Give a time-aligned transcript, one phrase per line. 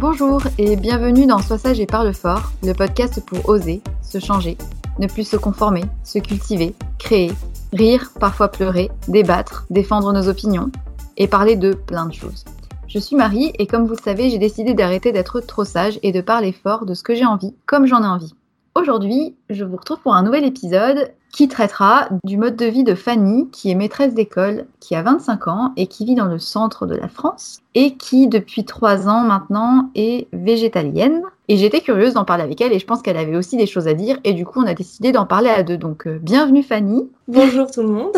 [0.00, 4.56] Bonjour et bienvenue dans Sois sage et parle fort, le podcast pour oser, se changer,
[4.98, 7.30] ne plus se conformer, se cultiver, créer,
[7.74, 10.70] rire, parfois pleurer, débattre, défendre nos opinions
[11.18, 12.46] et parler de plein de choses.
[12.88, 16.12] Je suis Marie et comme vous le savez, j'ai décidé d'arrêter d'être trop sage et
[16.12, 18.34] de parler fort de ce que j'ai envie, comme j'en ai envie.
[18.80, 22.94] Aujourd'hui, je vous retrouve pour un nouvel épisode qui traitera du mode de vie de
[22.94, 26.86] Fanny, qui est maîtresse d'école, qui a 25 ans et qui vit dans le centre
[26.86, 31.20] de la France et qui, depuis 3 ans maintenant, est végétalienne.
[31.48, 33.86] Et j'étais curieuse d'en parler avec elle et je pense qu'elle avait aussi des choses
[33.86, 35.76] à dire et du coup on a décidé d'en parler à deux.
[35.76, 37.10] Donc euh, bienvenue Fanny.
[37.32, 38.12] Bonjour tout le monde.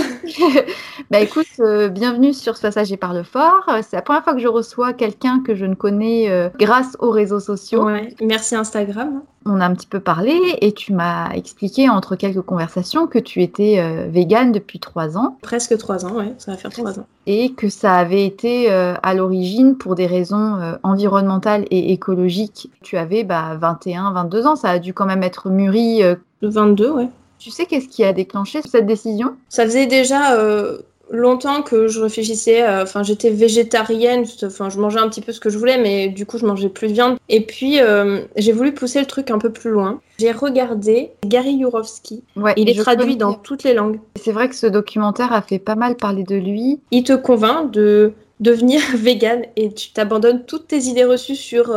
[1.11, 3.69] bah écoute, euh, bienvenue sur Passage et Parle Fort.
[3.83, 7.11] C'est la première fois que je reçois quelqu'un que je ne connais euh, grâce aux
[7.11, 7.85] réseaux sociaux.
[7.85, 9.21] Ouais, merci Instagram.
[9.45, 10.33] On a un petit peu parlé
[10.63, 15.37] et tu m'as expliqué entre quelques conversations que tu étais végane depuis trois ans.
[15.43, 17.07] Presque trois ans, ouais, ça va faire trois ans.
[17.27, 22.71] Et que ça avait été à l'origine pour des raisons environnementales et écologiques.
[22.83, 24.57] Tu avais 21, bah, 22 ans.
[24.57, 26.03] Ça a dû quand même être mûri.
[26.03, 26.15] Euh...
[26.41, 27.09] 22, ouais.
[27.43, 29.35] Tu sais qu'est-ce qui a déclenché cette décision?
[29.49, 30.79] Ça faisait déjà euh,
[31.11, 32.63] longtemps que je réfléchissais.
[32.63, 34.25] Euh, enfin, j'étais végétarienne.
[34.45, 36.69] Enfin, je mangeais un petit peu ce que je voulais, mais du coup, je mangeais
[36.69, 37.19] plus de viande.
[37.29, 40.01] Et puis, euh, j'ai voulu pousser le truc un peu plus loin.
[40.21, 42.23] J'ai regardé Gary Yourofsky.
[42.37, 43.99] Ouais, il est traduit dans toutes les langues.
[44.15, 46.79] C'est vrai que ce documentaire a fait pas mal parler de lui.
[46.93, 51.77] Il te convainc de devenir vegan et tu t'abandonnes toutes tes idées reçues sur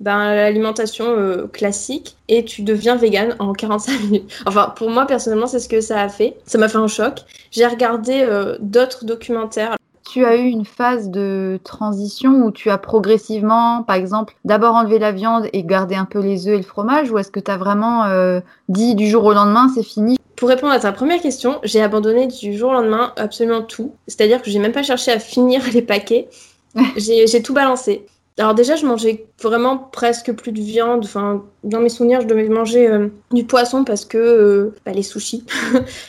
[0.00, 4.42] ben, l'alimentation euh, classique et tu deviens vegan en 45 minutes.
[4.46, 6.36] Enfin, pour moi, personnellement, c'est ce que ça a fait.
[6.44, 7.20] Ça m'a fait un choc.
[7.50, 9.76] J'ai regardé euh, d'autres documentaires.
[10.10, 14.98] Tu as eu une phase de transition où tu as progressivement, par exemple, d'abord enlevé
[14.98, 17.50] la viande et gardé un peu les œufs et le fromage, ou est-ce que tu
[17.50, 18.04] as vraiment
[18.68, 20.16] dit du jour au lendemain, c'est fini?
[20.36, 23.94] Pour répondre à ta première question, j'ai abandonné du jour au lendemain absolument tout.
[24.06, 26.28] C'est-à-dire que j'ai même pas cherché à finir les paquets.
[26.96, 28.06] j'ai tout balancé.
[28.38, 31.04] Alors déjà, je mangeais vraiment presque plus de viande.
[31.04, 35.02] Enfin, dans mes souvenirs, je devais manger euh, du poisson parce que euh, bah, les
[35.02, 35.44] sushis.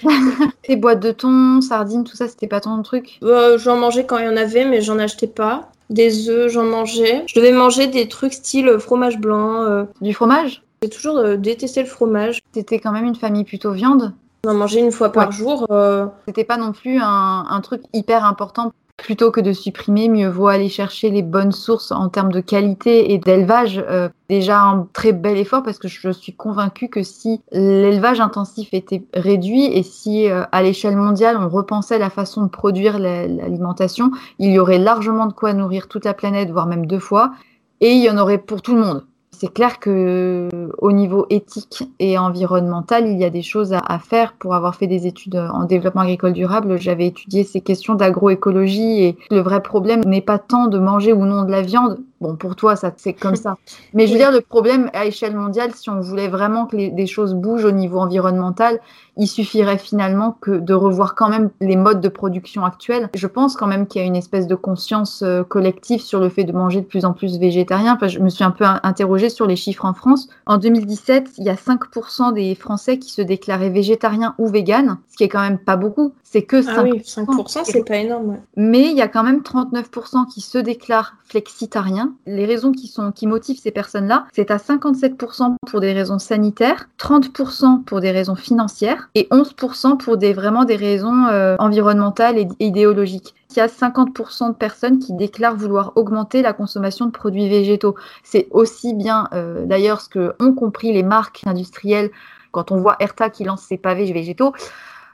[0.67, 3.19] Les boîtes de thon, sardines, tout ça, c'était pas ton truc?
[3.23, 5.71] Euh, J'en mangeais quand il y en avait, mais j'en achetais pas.
[5.89, 7.23] Des œufs, j'en mangeais.
[7.27, 9.87] Je devais manger des trucs style fromage blanc.
[10.01, 10.61] Du fromage?
[10.81, 12.41] J'ai toujours euh, détesté le fromage.
[12.53, 14.13] C'était quand même une famille plutôt viande?
[14.45, 15.65] On en mangeait une fois par jour.
[15.71, 16.05] Euh.
[16.27, 18.71] C'était pas non plus un, truc hyper important.
[18.97, 23.13] Plutôt que de supprimer, mieux vaut aller chercher les bonnes sources en termes de qualité
[23.13, 23.83] et d'élevage.
[23.87, 28.69] Euh, déjà un très bel effort parce que je suis convaincue que si l'élevage intensif
[28.73, 34.51] était réduit et si à l'échelle mondiale on repensait la façon de produire l'alimentation, il
[34.51, 37.31] y aurait largement de quoi nourrir toute la planète, voire même deux fois,
[37.79, 39.05] et il y en aurait pour tout le monde
[39.39, 40.49] c'est clair que
[40.79, 44.33] au niveau éthique et environnemental, il y a des choses à, faire.
[44.33, 49.17] Pour avoir fait des études en développement agricole durable, j'avais étudié ces questions d'agroécologie et
[49.29, 51.99] le vrai problème n'est pas tant de manger ou non de la viande.
[52.19, 53.57] Bon, pour toi, ça c'est comme ça.
[53.93, 56.89] Mais je veux dire, le problème à échelle mondiale, si on voulait vraiment que les,
[56.89, 58.79] des choses bougent au niveau environnemental,
[59.17, 63.09] il suffirait finalement que de revoir quand même les modes de production actuels.
[63.13, 66.29] Je pense quand même qu'il y a une espèce de conscience euh, collective sur le
[66.29, 67.95] fait de manger de plus en plus végétarien.
[67.95, 70.29] Enfin, je me suis un peu interrogée sur les chiffres en France.
[70.45, 75.17] En 2017, il y a 5% des Français qui se déclaraient végétariens ou véganes, ce
[75.17, 76.13] qui est quand même pas beaucoup.
[76.23, 76.73] C'est que 5%.
[76.75, 78.37] Ah oui, 5%, c'est pas énorme.
[78.55, 82.06] Mais il y a quand même 39% qui se déclarent flexitariens.
[82.25, 86.89] Les raisons qui, sont, qui motivent ces personnes-là, c'est à 57% pour des raisons sanitaires,
[86.99, 92.47] 30% pour des raisons financières et 11% pour des, vraiment des raisons euh, environnementales et
[92.59, 97.49] idéologiques il y a 50% de personnes qui déclarent vouloir augmenter la consommation de produits
[97.49, 97.95] végétaux.
[98.21, 102.11] C'est aussi bien euh, d'ailleurs ce que ont compris les marques industrielles
[102.51, 104.53] quand on voit Erta qui lance ses pavés végétaux.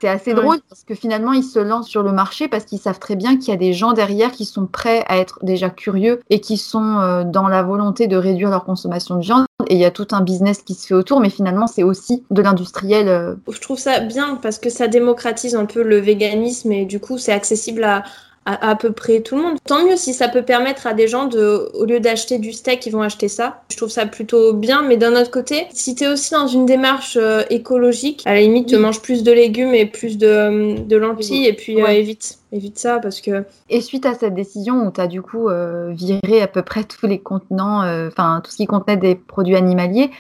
[0.04, 3.00] C'est assez drôle parce que finalement, ils se lancent sur le marché parce qu'ils savent
[3.00, 6.20] très bien qu'il y a des gens derrière qui sont prêts à être déjà curieux
[6.30, 9.46] et qui sont euh, dans la volonté de réduire leur consommation de viande.
[9.70, 12.26] Et il y a tout un business qui se fait autour, mais finalement, c'est aussi
[12.32, 13.08] de l'industriel.
[13.08, 13.36] Euh.
[13.50, 17.18] Je trouve ça bien parce que ça démocratise un peu le véganisme et du coup,
[17.18, 18.04] c'est accessible à,
[18.46, 19.58] à, peu près tout le monde.
[19.66, 22.86] Tant mieux si ça peut permettre à des gens de, au lieu d'acheter du steak,
[22.86, 23.64] ils vont acheter ça.
[23.72, 26.66] Je trouve ça plutôt bien, mais d'un autre côté, si tu es aussi dans une
[26.66, 30.76] démarche euh, écologique, à la limite, tu manges plus de légumes et plus de, euh,
[30.78, 33.46] de lentilles et puis euh, évite, évite ça parce que.
[33.70, 35.48] Et suite à cette décision où tu as du coup
[35.90, 40.12] viré à peu près tous les contenants, enfin tout ce qui contenait des produits animaliers,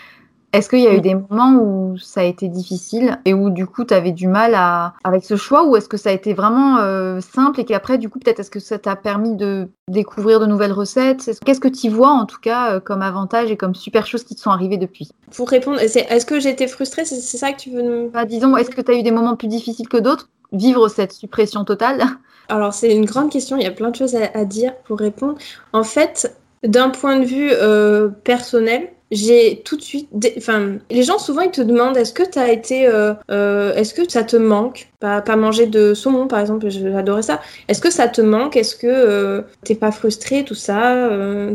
[0.54, 3.66] est-ce qu'il y a eu des moments où ça a été difficile et où du
[3.66, 4.94] coup tu avais du mal à...
[5.04, 8.08] avec ce choix ou est-ce que ça a été vraiment euh, simple et qu'après du
[8.08, 11.32] coup peut-être est-ce que ça t'a permis de découvrir de nouvelles recettes?
[11.44, 14.36] Qu'est-ce que tu vois en tout cas euh, comme avantage et comme super choses qui
[14.36, 15.10] te sont arrivées depuis?
[15.36, 17.04] Pour répondre, est-ce que j'ai été frustrée?
[17.04, 18.10] C'est ça que tu veux nous...
[18.12, 20.30] Bah, disons, est-ce que tu as eu des moments plus difficiles que d'autres?
[20.52, 22.04] Vivre cette suppression totale.
[22.48, 25.36] Alors c'est une grande question, il y a plein de choses à, dire pour répondre.
[25.72, 30.10] En fait, d'un point de vue euh, personnel, j'ai tout de suite.
[30.38, 32.88] Enfin, les gens souvent ils te demandent est-ce que tu as été.
[32.88, 34.88] Euh, euh, est-ce que ça te manque?
[35.00, 37.42] Pas, pas manger de saumon par exemple, j'adorais ça.
[37.68, 38.56] Est-ce que ça te manque?
[38.56, 41.10] Est-ce que euh, t'es pas frustré, tout ça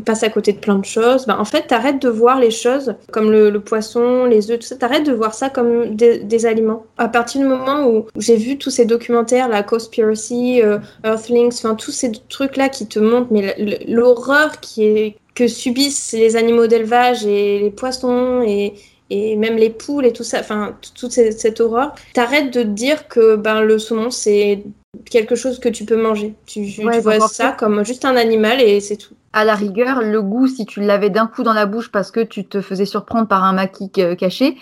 [0.05, 1.27] Passe à côté de plein de choses?
[1.27, 4.77] Ben, en fait, t'arrêtes de voir les choses comme le, poisson, les œufs, tout ça.
[4.77, 6.85] T'arrêtes de voir ça comme des, aliments.
[6.99, 10.61] À partir du moment où, j'ai vu tous ces documentaires, la Conspiracy,
[11.05, 13.55] Earthlings, enfin tous ces trucs-là qui te montrent mais
[13.89, 18.75] l'horreur qui est que subissent les animaux d'élevage et les poissons et,
[19.09, 23.07] et même les poules et tout ça, enfin toute cette, horreur, t'arrêtes de te dire
[23.07, 24.65] que ben, le saumon c'est
[25.09, 26.35] quelque chose que tu peux manger.
[26.45, 29.15] Tu, vois ça comme juste un animal et c'est tout.
[29.33, 32.21] À la rigueur, le goût, si tu l'avais d'un coup dans la bouche parce que
[32.21, 34.57] tu te faisais surprendre par un maquis caché,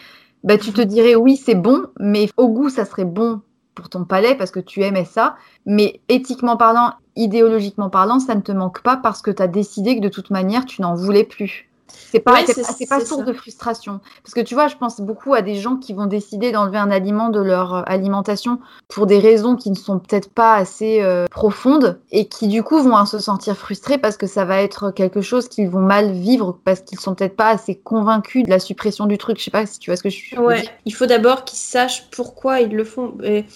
[0.45, 3.41] ben, tu te dirais oui c'est bon, mais au goût ça serait bon
[3.75, 8.41] pour ton palais parce que tu aimais ça, mais éthiquement parlant idéologiquement parlant, ça ne
[8.41, 11.25] te manque pas parce que tu as décidé que de toute manière, tu n'en voulais
[11.25, 11.69] plus.
[11.89, 13.27] C'est pas, Ouais, c'est c'est- pas, c'est source ça.
[13.27, 14.01] de frustration.
[14.23, 16.91] Parce que tu vois, je pense beaucoup à des gens qui vont décider d'enlever un
[16.91, 18.59] aliment de leur euh, alimentation
[18.89, 22.83] pour des raisons qui ne sont peut-être pas assez euh, profondes et qui du coup
[22.83, 26.59] vont se sentir frustrés parce que ça va être quelque chose qu'ils vont mal vivre
[26.65, 29.39] parce qu'ils sont peut-être pas assez convaincus de la suppression du truc.
[29.39, 30.71] Je sais pas si tu vois ce que je veux Ouais, dire.
[30.85, 33.15] il faut d'abord qu'ils sachent pourquoi ils le font.
[33.23, 33.47] Et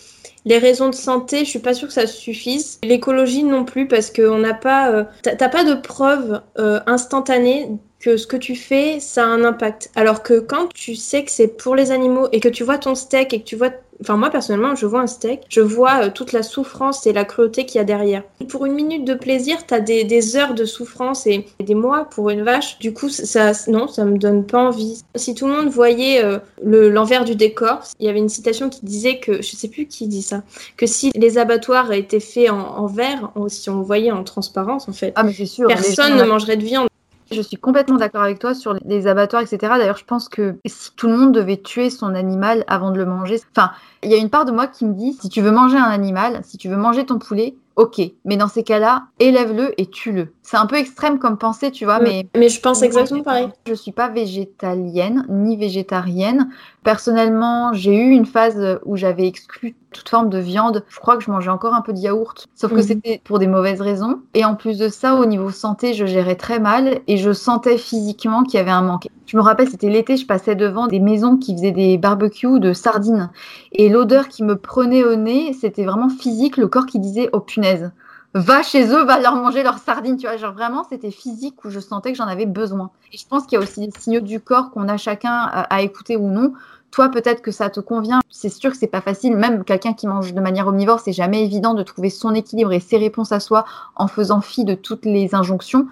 [0.45, 2.79] les raisons de santé, je suis pas sûre que ça suffise.
[2.83, 8.17] L'écologie non plus, parce qu'on n'a pas, euh, t'as pas de preuve euh, instantanée que
[8.17, 9.91] ce que tu fais, ça a un impact.
[9.95, 12.95] Alors que quand tu sais que c'est pour les animaux et que tu vois ton
[12.95, 16.11] steak et que tu vois, enfin moi personnellement, je vois un steak, je vois euh,
[16.11, 18.23] toute la souffrance et la cruauté qu'il y a derrière.
[18.49, 22.31] Pour une minute de plaisir, t'as des, des heures de souffrance et des mois pour
[22.31, 22.79] une vache.
[22.79, 25.03] Du coup, ça, non, ça me donne pas envie.
[25.15, 28.69] Si tout le monde voyait euh, le- l'envers du décor, il y avait une citation
[28.71, 30.43] qui disait que, je sais plus qui dit ça,
[30.77, 34.93] que si les abattoirs étaient faits en, en verre, si on voyait en transparence en
[34.93, 35.69] fait, Ah mais sûr.
[35.69, 36.89] personne ne mangerait de viande.
[37.33, 39.59] Je suis complètement d'accord avec toi sur les abattoirs, etc.
[39.79, 43.07] D'ailleurs, je pense que si tout le monde devait tuer son animal avant de le
[43.07, 43.71] manger, enfin,
[44.03, 45.91] il y a une part de moi qui me dit, si tu veux manger un
[45.91, 50.35] animal, si tu veux manger ton poulet, ok, mais dans ces cas-là, élève-le et tue-le.
[50.43, 52.03] C'est un peu extrême comme pensée, tu vois, Mm.
[52.05, 53.49] mais Mais je pense exactement pareil.
[53.67, 56.51] je suis pas végétalienne ni végétarienne.
[56.85, 60.85] Personnellement, j'ai eu une phase où j'avais exclu toute forme de viande.
[60.89, 62.83] Je crois que je mangeais encore un peu de yaourt, sauf que Mhm.
[62.83, 64.21] c'était pour des mauvaises raisons.
[64.35, 67.79] Et en plus de ça, au niveau santé, je gérais très mal et je sentais
[67.79, 69.09] physiquement qu'il y avait un manque.
[69.31, 72.73] Je me rappelle, c'était l'été, je passais devant des maisons qui faisaient des barbecues de
[72.73, 73.31] sardines.
[73.71, 77.39] Et l'odeur qui me prenait au nez, c'était vraiment physique, le corps qui disait «Oh
[77.39, 77.93] punaise!»
[78.35, 80.37] va chez eux, va leur manger leurs sardines, tu vois.
[80.37, 82.91] Genre vraiment, c'était physique où je sentais que j'en avais besoin.
[83.13, 85.81] Et je pense qu'il y a aussi des signaux du corps qu'on a chacun à,
[85.81, 86.53] écouter ou non.
[86.91, 88.19] Toi, peut-être que ça te convient.
[88.31, 89.37] C'est sûr que c'est pas facile.
[89.37, 92.81] Même quelqu'un qui mange de manière omnivore, c'est jamais évident de trouver son équilibre et
[92.81, 95.87] ses réponses à soi en faisant fi de toutes les injonctions.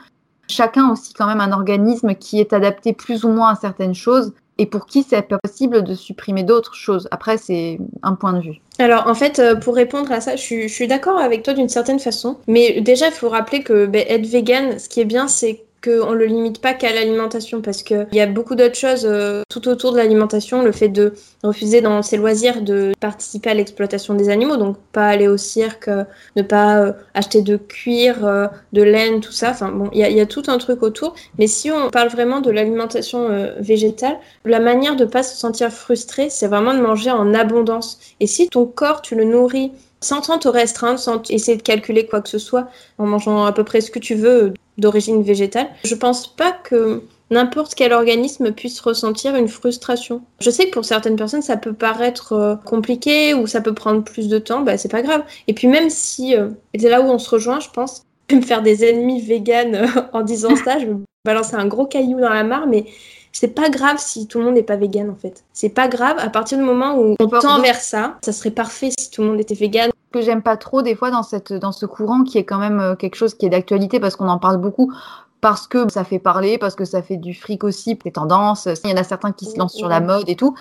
[0.49, 4.33] Chacun aussi quand même un organisme qui est adapté plus ou moins à certaines choses
[4.59, 7.09] et pour qui c'est possible de supprimer d'autres choses.
[7.13, 8.61] Après, c'est un point de vue.
[8.79, 11.55] Alors en fait, euh, pour répondre à ça, je suis, je suis d'accord avec toi
[11.55, 12.37] d'une certaine façon.
[12.49, 16.11] Mais déjà, il faut rappeler que ben, être vegan, ce qui est bien, c'est qu'on
[16.13, 19.69] ne le limite pas qu'à l'alimentation parce qu'il y a beaucoup d'autres choses euh, tout
[19.69, 20.63] autour de l'alimentation.
[20.63, 25.07] Le fait de refuser dans ses loisirs de participer à l'exploitation des animaux, donc pas
[25.07, 26.05] aller au cirque, euh,
[26.37, 29.51] ne pas euh, acheter de cuir, euh, de laine, tout ça.
[29.51, 31.15] Enfin bon, il y, y a tout un truc autour.
[31.39, 35.71] Mais si on parle vraiment de l'alimentation euh, végétale, la manière de pas se sentir
[35.71, 37.99] frustré, c'est vraiment de manger en abondance.
[38.21, 42.07] Et si ton corps, tu le nourris sans tant te restreindre, sans essayer de calculer
[42.07, 45.69] quoi que ce soit, en mangeant à peu près ce que tu veux d'origine végétale,
[45.85, 50.23] je pense pas que n'importe quel organisme puisse ressentir une frustration.
[50.41, 54.03] Je sais que pour certaines personnes, ça peut paraître euh, compliqué ou ça peut prendre
[54.03, 55.23] plus de temps, bah c'est pas grave.
[55.47, 58.03] Et puis même si, euh, c'est là où on se rejoint, je pense,
[58.33, 62.21] me faire des ennemis véganes en disant ça, je vais me balancer un gros caillou
[62.21, 62.87] dans la mare, mais
[63.33, 65.45] c'est pas grave si tout le monde n'est pas vegan en fait.
[65.53, 68.19] C'est pas grave à partir du moment où on tend vers ça.
[68.23, 69.91] Ça serait parfait si tout le monde était vegan.
[70.13, 72.81] que j'aime pas trop des fois dans cette dans ce courant qui est quand même
[72.81, 74.93] euh, quelque chose qui est d'actualité parce qu'on en parle beaucoup
[75.41, 78.69] parce que ça fait parler parce que ça fait du fric aussi des tendances.
[78.85, 80.55] Il y en a certains qui se lancent sur la mode et tout.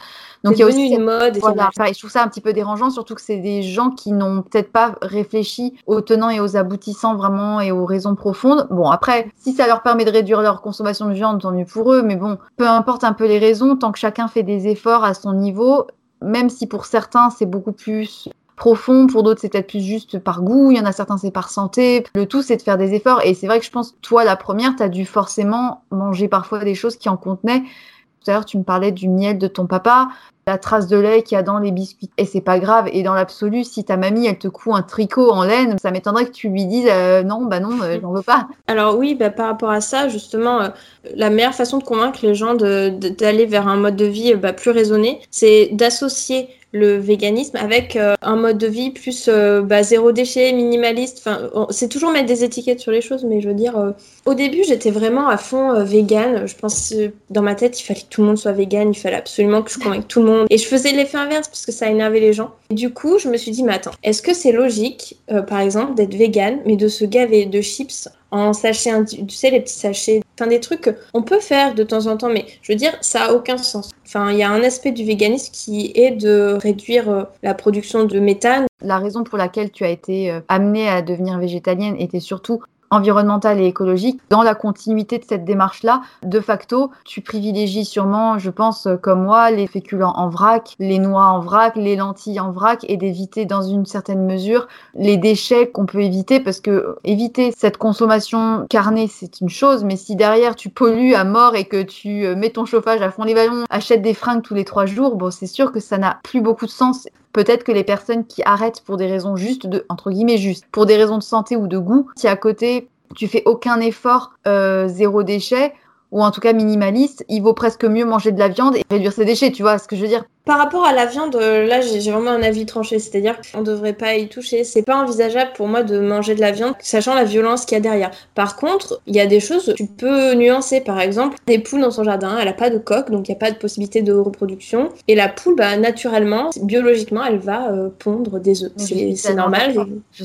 [0.44, 1.38] Donc il y a aussi une mode.
[1.38, 4.44] Voilà, je trouve ça un petit peu dérangeant, surtout que c'est des gens qui n'ont
[4.44, 8.68] peut-être pas réfléchi aux tenants et aux aboutissants vraiment et aux raisons profondes.
[8.70, 11.92] Bon, après, si ça leur permet de réduire leur consommation de viande, tant mieux pour
[11.94, 15.04] eux, mais bon, peu importe un peu les raisons, tant que chacun fait des efforts
[15.04, 15.88] à son niveau,
[16.22, 20.42] même si pour certains c'est beaucoup plus profond, pour d'autres c'est peut-être plus juste par
[20.42, 22.04] goût, il y en a certains c'est par santé.
[22.16, 24.36] Le tout c'est de faire des efforts et c'est vrai que je pense toi la
[24.36, 27.62] première, tu as dû forcément manger parfois des choses qui en contenaient.
[27.62, 30.10] Tout à l'heure tu me parlais du miel de ton papa,
[30.48, 33.04] la trace de lait qu'il y a dans les biscuits et c'est pas grave et
[33.04, 36.32] dans l'absolu si ta mamie elle te coud un tricot en laine, ça m'étonnerait que
[36.32, 38.48] tu lui dises euh, non bah non, euh, j'en veux pas.
[38.66, 40.70] Alors oui, bah, par rapport à ça, justement, euh,
[41.16, 44.72] la meilleure façon de convaincre les gens d'aller vers un mode de vie bah, plus
[44.72, 50.12] raisonné, c'est d'associer le véganisme avec euh, un mode de vie plus euh, bah, zéro
[50.12, 51.20] déchet, minimaliste.
[51.20, 53.92] Enfin, c'est toujours mettre des étiquettes sur les choses, mais je veux dire, euh,
[54.26, 56.46] au début, j'étais vraiment à fond vegan.
[56.46, 56.94] Je pense
[57.30, 59.72] dans ma tête, il fallait que tout le monde soit vegan, il fallait absolument que
[59.72, 60.48] je convainque tout le monde.
[60.50, 62.52] Et je faisais l'effet inverse parce que ça énervait les gens.
[62.70, 65.96] Et du coup, je me suis dit, mais attends, est-ce que c'est logique, par exemple,
[65.96, 69.78] d'être vegan, mais de se gaver de chips en sachet, indi- tu sais, les petits
[69.80, 72.94] sachets, enfin des trucs qu'on peut faire de temps en temps, mais je veux dire,
[73.02, 73.90] ça a aucun sens.
[74.06, 78.04] Enfin, il y a un aspect du véganisme qui est de réduire euh, la production
[78.06, 78.66] de méthane.
[78.82, 83.60] La raison pour laquelle tu as été euh, amenée à devenir végétalienne était surtout environnementale
[83.60, 84.20] et écologique.
[84.30, 89.52] Dans la continuité de cette démarche-là, de facto, tu privilégies sûrement, je pense, comme moi,
[89.52, 93.62] les féculents en vrac, les noix en vrac, les lentilles en vrac et d'éviter dans
[93.62, 99.42] une certaine mesure les déchets qu'on peut éviter parce que éviter cette consommation carnée, c'est
[99.42, 102.66] une chose, mais si derrière tu pollues à mort et que tu euh, mets ton
[102.66, 105.72] chauffage à fond les ballons, achètes des fringues tous les trois jours, bon, c'est sûr
[105.72, 107.08] que ça n'a plus beaucoup de sens.
[107.38, 110.88] Peut-être que les personnes qui arrêtent pour des raisons justes, de, entre guillemets justes, pour
[110.88, 114.88] des raisons de santé ou de goût, si à côté tu fais aucun effort, euh,
[114.88, 115.72] zéro déchet,
[116.10, 119.14] ou en tout cas minimaliste, il vaut presque mieux manger de la viande et réduire
[119.14, 120.26] ses déchets, tu vois ce que je veux dire?
[120.48, 123.66] Par rapport à la viande, euh, là j'ai vraiment un avis tranché, c'est-à-dire qu'on ne
[123.66, 124.64] devrait pas y toucher.
[124.64, 127.80] C'est pas envisageable pour moi de manger de la viande, sachant la violence qu'il y
[127.80, 128.12] a derrière.
[128.34, 130.82] Par contre, il y a des choses tu peux nuancer.
[130.82, 133.36] Par exemple, des poules dans son jardin, elle a pas de coque, donc il n'y
[133.36, 134.90] a pas de possibilité de reproduction.
[135.08, 138.72] Et la poule, bah, naturellement, biologiquement, elle va euh, pondre des œufs.
[138.78, 139.76] C'est normal.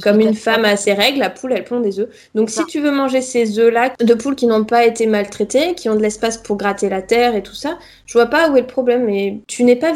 [0.02, 2.08] Comme une femme a ses règles, la poule, elle pond des œufs.
[2.34, 5.88] Donc si tu veux manger ces œufs-là de poules qui n'ont pas été maltraitées, qui
[5.88, 8.60] ont de l'espace pour gratter la terre et tout ça, je vois pas où est
[8.60, 9.04] le problème.
[9.04, 9.92] Mais tu n'es pas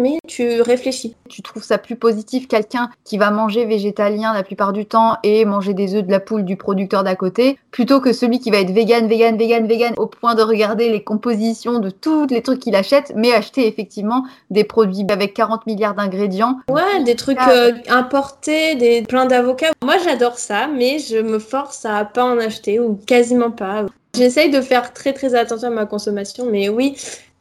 [0.00, 1.14] mais tu réfléchis.
[1.28, 5.44] Tu trouves ça plus positif quelqu'un qui va manger végétalien la plupart du temps et
[5.44, 8.58] manger des œufs de la poule du producteur d'à côté, plutôt que celui qui va
[8.58, 12.60] être vegan, vegan, vegan, vegan, au point de regarder les compositions de tous les trucs
[12.60, 16.58] qu'il achète, mais acheter effectivement des produits avec 40 milliards d'ingrédients.
[16.68, 19.72] Ouais, des trucs euh, importés, des plein d'avocats.
[19.84, 23.86] Moi j'adore ça, mais je me force à pas en acheter ou quasiment pas.
[24.16, 26.96] J'essaye de faire très très attention à ma consommation, mais oui,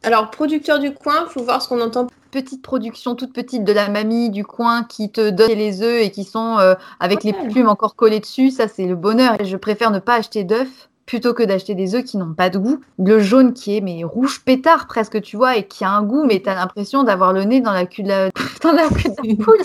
[0.06, 2.06] alors, producteur du coin, faut voir ce qu'on entend.
[2.30, 6.12] Petite production toute petite de la mamie du coin qui te donne les œufs et
[6.12, 9.40] qui sont euh, avec les plumes encore collées dessus, ça c'est le bonheur.
[9.40, 12.50] Et je préfère ne pas acheter d'œufs plutôt que d'acheter des œufs qui n'ont pas
[12.50, 12.82] de goût.
[13.00, 16.26] Le jaune qui est mais rouge pétard presque, tu vois, et qui a un goût,
[16.26, 18.30] mais tu as l'impression d'avoir le nez dans la cul de la,
[18.62, 19.62] dans la, queue de la poule.